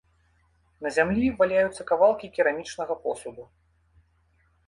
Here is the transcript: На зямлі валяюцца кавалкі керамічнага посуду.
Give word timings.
На 0.85 0.89
зямлі 0.95 1.27
валяюцца 1.41 1.81
кавалкі 1.91 2.27
керамічнага 2.37 2.93
посуду. 3.03 3.43